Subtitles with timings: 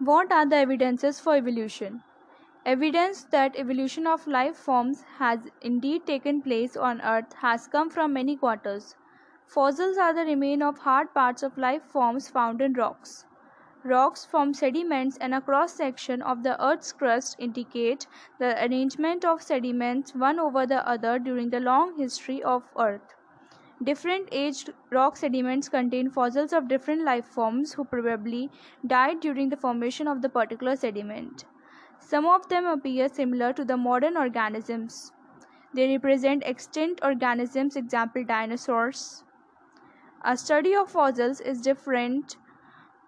[0.00, 2.02] What are the evidences for evolution?
[2.66, 8.12] Evidence that evolution of life forms has indeed taken place on Earth has come from
[8.12, 8.94] many quarters.
[9.46, 13.24] Fossils are the remains of hard parts of life forms found in rocks.
[13.82, 18.06] Rocks from sediments and a cross section of the Earth's crust indicate
[18.38, 23.17] the arrangement of sediments one over the other during the long history of Earth.
[23.82, 28.50] Different aged rock sediments contain fossils of different life forms who probably
[28.84, 31.44] died during the formation of the particular sediment.
[32.00, 35.12] Some of them appear similar to the modern organisms.
[35.74, 39.22] They represent extinct organisms, example dinosaurs.
[40.24, 42.36] A study of fossils is different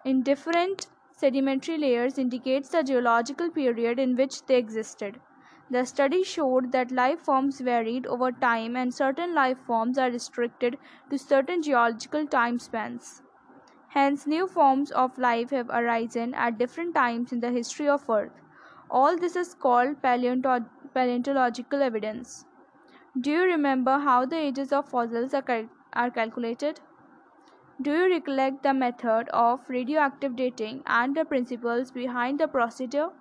[0.05, 5.19] in different sedimentary layers indicates the geological period in which they existed.
[5.71, 10.77] The study showed that life forms varied over time and certain life forms are restricted
[11.09, 13.23] to certain geological time spans.
[13.89, 18.33] Hence, new forms of life have arisen at different times in the history of Earth.
[18.89, 22.45] All this is called paleontological evidence.
[23.19, 26.81] Do you remember how the ages of fossils are, cal- are calculated?
[27.81, 33.11] Do you recollect the method of radioactive dating and the principles behind the procedure?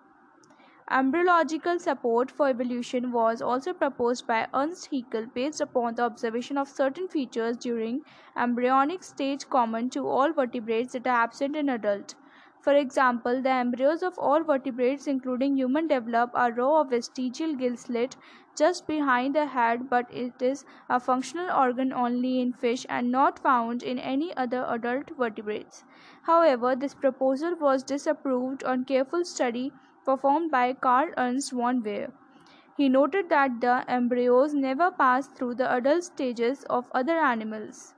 [0.92, 6.69] Embryological support for evolution was also proposed by Ernst Haeckel based upon the observation of
[6.69, 8.02] certain features during
[8.36, 12.16] embryonic stage common to all vertebrates that are absent in adult.
[12.61, 17.77] For example, the embryos of all vertebrates, including human, develop a row of vestigial gill
[17.77, 18.16] slit
[18.56, 23.38] just behind the head, but it is a functional organ only in fish and not
[23.38, 25.84] found in any other adult vertebrates.
[26.22, 29.72] However, this proposal was disapproved on careful study
[30.11, 32.11] performed by Karl Ernst von Baer.
[32.77, 37.94] He noted that the embryos never pass through the adult stages of other animals.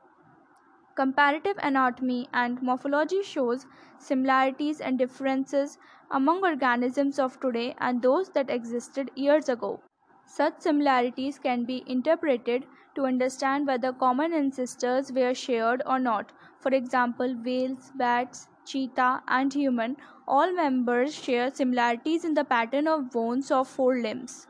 [0.95, 3.65] Comparative anatomy and morphology shows
[3.99, 5.79] similarities and differences
[6.11, 9.81] among organisms of today and those that existed years ago.
[10.27, 16.33] Such similarities can be interpreted to understand whether common ancestors were shared or not.
[16.59, 19.97] For example, whales, bats, cheetah, and human,
[20.27, 24.47] all members share similarities in the pattern of bones of four limbs.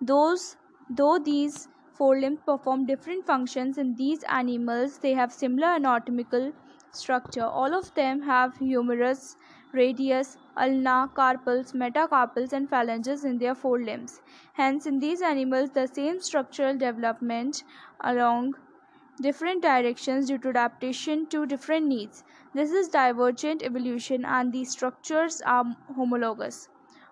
[0.00, 0.56] Those,
[0.88, 4.98] though these Four limbs perform different functions in these animals.
[4.98, 6.52] They have similar anatomical
[6.90, 7.44] structure.
[7.44, 9.36] All of them have humerus,
[9.72, 14.20] radius, ulna, carpals, metacarpals, and phalanges in their forelimbs.
[14.54, 17.62] Hence, in these animals, the same structural development
[18.00, 18.54] along
[19.22, 22.24] different directions due to adaptation to different needs.
[22.54, 26.68] This is divergent evolution, and these structures are homologous.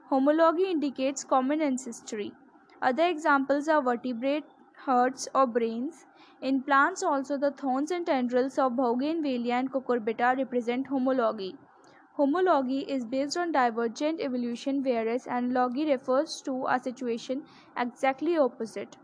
[0.09, 2.33] Homology indicates common ancestry.
[2.81, 4.45] Other examples are vertebrate
[4.77, 6.07] hearts or brains.
[6.41, 11.57] In plants also the thorns and tendrils of Bougainvillea and Cucurbita represent homology.
[12.13, 17.43] Homology is based on divergent evolution whereas analogy refers to a situation
[17.77, 18.97] exactly opposite.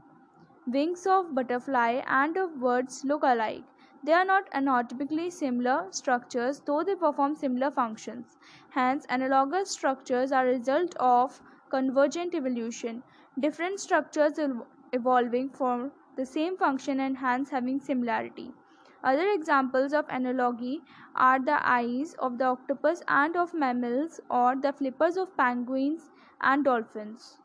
[0.68, 3.64] Wings of butterfly and of birds look alike.
[4.02, 8.36] They are not anatomically similar structures though they perform similar functions.
[8.70, 13.04] Hence analogous structures are a result of convergent evolution.
[13.38, 14.38] Different structures
[14.92, 18.52] evolving for the same function and hence having similarity.
[19.04, 20.82] Other examples of analogy
[21.14, 26.10] are the eyes of the octopus and of mammals or the flippers of penguins
[26.40, 27.38] and dolphins.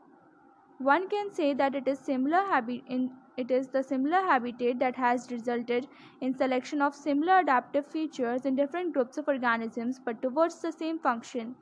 [0.83, 2.43] One can say that it is similar
[2.87, 5.87] in it is the similar habitat that has resulted
[6.21, 10.99] in selection of similar adaptive features in different groups of organisms but towards the same
[10.99, 11.55] function.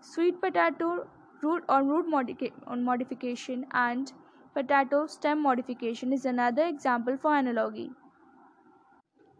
[0.00, 1.06] Sweet potato
[1.42, 4.12] root or root modification and
[4.52, 7.92] Potato stem modification is another example for analogy.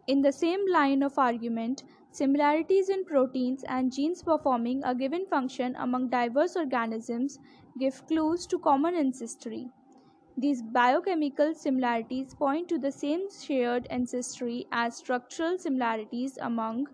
[0.07, 5.75] In the same line of argument, similarities in proteins and genes performing a given function
[5.75, 7.39] among diverse organisms
[7.77, 9.71] give clues to common ancestry.
[10.37, 16.87] These biochemical similarities point to the same shared ancestry as structural similarities among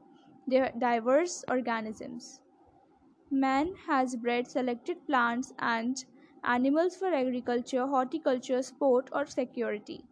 [0.47, 2.41] their diverse organisms.
[3.31, 6.03] Man has bred selected plants and
[6.43, 10.03] animals for agriculture, horticulture, sport, or security.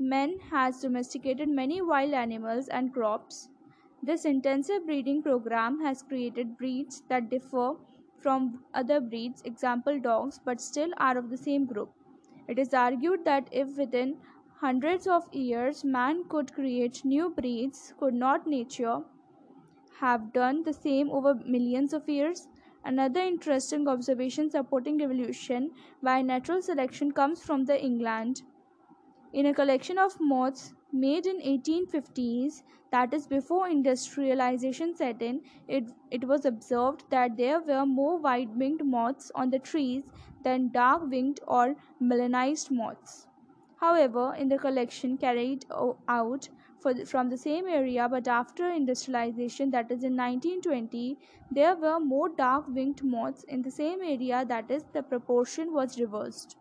[0.00, 3.50] Man has domesticated many wild animals and crops.
[4.02, 7.76] This intensive breeding program has created breeds that differ
[8.20, 11.92] from other breeds, example dogs, but still are of the same group.
[12.48, 14.18] It is argued that if within
[14.60, 19.02] hundreds of years man could create new breeds, could not nature
[20.00, 22.48] have done the same over millions of years?
[22.84, 25.70] Another interesting observation supporting evolution
[26.02, 28.42] by natural selection comes from the England.
[29.32, 35.84] In a collection of moths made in 1850s that is before industrialization set in it,
[36.10, 40.04] it was observed that there were more white-winged moths on the trees
[40.42, 43.26] than dark-winged or melanized moths.
[43.76, 45.64] However in the collection carried
[46.08, 46.48] out
[46.82, 51.18] the, from the same area but after industrialization that is in 1920
[51.50, 56.56] there were more dark-winged moths in the same area that is the proportion was reversed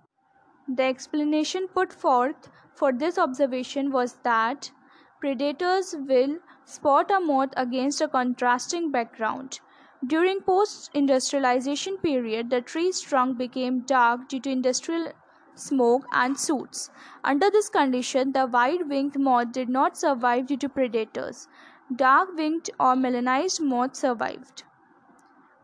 [0.75, 4.71] the explanation put forth for this observation was that
[5.19, 9.59] predators will spot a moth against a contrasting background.
[10.05, 15.11] During post-industrialization period, the tree's trunk became dark due to industrial
[15.55, 16.89] smoke and soot.
[17.23, 21.49] Under this condition, the wide-winged moth did not survive due to predators.
[21.93, 24.63] Dark-winged or melanized moths survived.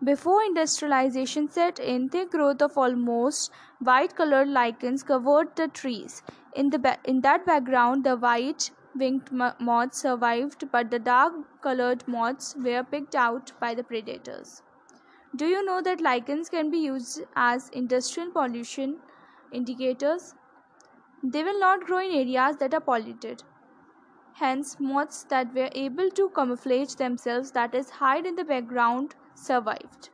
[0.06, 6.22] Before industrialization set in, thick growth of almost white-colored lichens covered the trees.
[6.56, 13.16] In, the in that background, the white-winged moths survived, but the dark-colored moths were picked
[13.16, 14.62] out by the predators.
[15.36, 18.98] Do you know that lichens can be used as industrial pollution
[19.52, 20.36] indicators?
[21.24, 23.44] They will not grow in areas that are polluted.
[24.34, 30.10] Hence, moths that were able to camouflage themselves, that is, hide in the background, survived.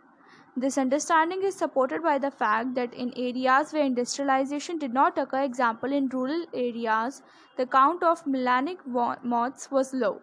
[0.57, 5.43] This understanding is supported by the fact that in areas where industrialization did not occur,
[5.43, 7.21] example in rural areas,
[7.55, 10.21] the count of melanic moths was low.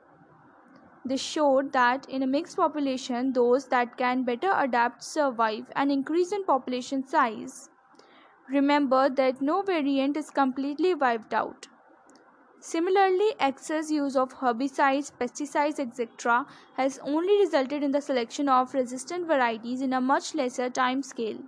[1.05, 6.33] This showed that in a mixed population, those that can better adapt survive and increase
[6.33, 7.71] in population size.
[8.51, 11.69] Remember that no variant is completely wiped out.
[12.60, 16.44] Similarly, excess use of herbicides, pesticides, etc.
[16.76, 21.38] has only resulted in the selection of resistant varieties in a much lesser time scale.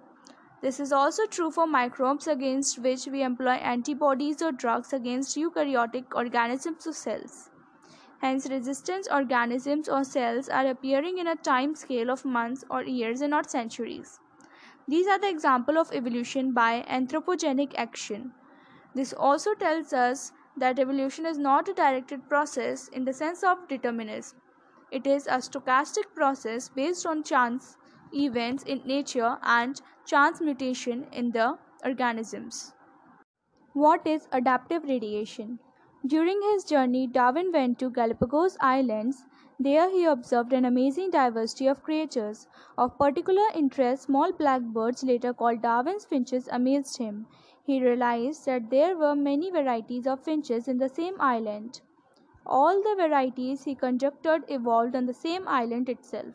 [0.63, 6.05] This is also true for microbes against which we employ antibodies or drugs against eukaryotic
[6.15, 7.51] organisms or cells.
[8.21, 13.21] Hence, resistant organisms or cells are appearing in a time scale of months or years
[13.21, 14.21] and not centuries.
[14.87, 18.33] These are the example of evolution by anthropogenic action.
[18.95, 23.67] This also tells us that evolution is not a directed process in the sense of
[23.69, 24.41] determinism.
[24.93, 27.77] It is a stochastic process based on chance
[28.13, 32.75] events in nature and chance mutation in the organisms.
[33.73, 35.59] What is adaptive radiation?
[36.07, 39.25] During his journey, Darwin went to Galapagos Islands.
[39.61, 42.49] There he observed an amazing diversity of creatures.
[42.77, 47.29] Of particular interest, small black birds, later called Darwin's finches, amazed him
[47.63, 51.81] he realized that there were many varieties of finches in the same island.
[52.45, 56.35] All the varieties he conjectured evolved on the same island itself.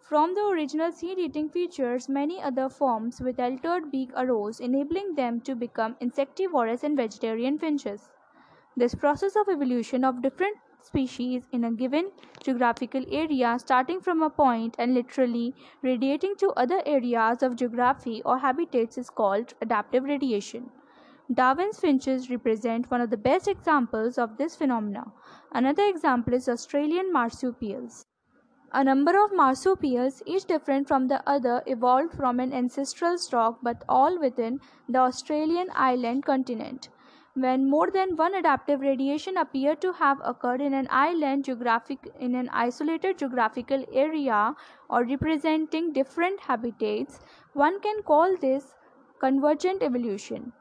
[0.00, 5.40] From the original seed eating features, many other forms with altered beak arose, enabling them
[5.42, 8.10] to become insectivorous and vegetarian finches.
[8.76, 12.10] This process of evolution of different species in a given
[12.42, 18.38] geographical area starting from a point and literally radiating to other areas of geography or
[18.38, 20.70] habitats is called adaptive radiation.
[21.32, 25.12] Darwin's finches represent one of the best examples of this phenomena.
[25.52, 28.04] Another example is Australian marsupials.
[28.72, 33.84] A number of marsupials, each different from the other, evolved from an ancestral stock but
[33.88, 36.88] all within the Australian island continent
[37.34, 42.34] when more than one adaptive radiation appear to have occurred in an island geographic in
[42.34, 44.54] an isolated geographical area
[44.88, 47.20] or representing different habitats
[47.52, 48.74] one can call this
[49.20, 50.52] convergent evolution.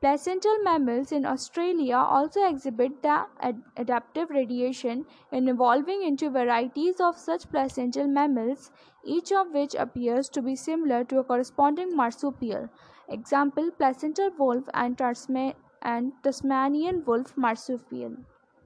[0.00, 7.18] Placental mammals in australia also exhibit the ad- adaptive radiation in evolving into varieties of
[7.18, 8.70] such placental mammals
[9.04, 12.68] each of which appears to be similar to a corresponding marsupial.
[13.08, 15.54] Example placental wolf and Tasman
[15.84, 18.16] and Tasmanian wolf marsupial.